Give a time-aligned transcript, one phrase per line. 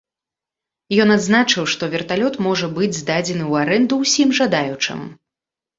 [1.03, 4.99] Ён адзначыў, што верталёт можа быць здадзены ў арэнду ўсім жадаючым.